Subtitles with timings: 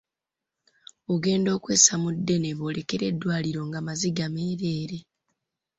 [1.03, 4.97] Okugenda okwessa mu ddene boolekere eddwaliro nga maziga meereere.